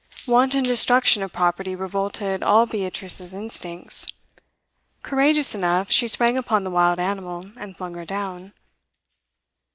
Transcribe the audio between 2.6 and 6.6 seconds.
Beatrice's instincts. Courageous enough, she sprang